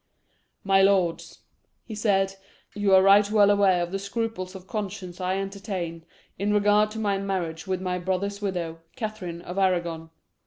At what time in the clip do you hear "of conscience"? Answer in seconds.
4.55-5.21